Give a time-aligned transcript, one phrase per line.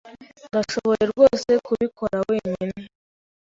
[0.49, 2.79] Ndashoboye rwose kubikora wenyine.